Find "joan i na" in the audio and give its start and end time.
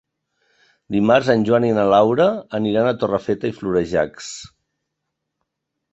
1.49-1.83